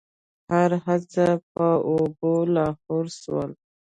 هرڅه 0.85 1.25
په 1.53 1.67
اوبو 1.91 2.33
لاهو 2.55 2.99
سول. 3.21 3.51